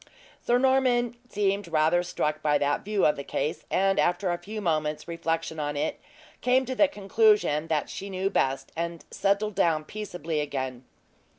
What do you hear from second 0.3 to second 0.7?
Sir